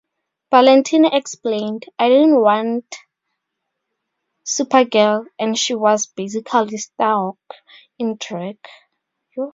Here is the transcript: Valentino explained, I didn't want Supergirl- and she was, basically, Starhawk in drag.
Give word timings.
Valentino 0.49 1.11
explained, 1.13 1.85
I 1.99 2.09
didn't 2.09 2.41
want 2.41 2.85
Supergirl- 4.43 5.27
and 5.39 5.55
she 5.55 5.75
was, 5.75 6.07
basically, 6.07 6.79
Starhawk 6.79 7.37
in 7.99 8.15
drag. 8.19 8.57